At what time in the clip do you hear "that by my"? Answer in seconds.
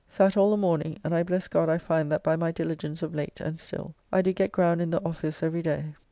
2.11-2.51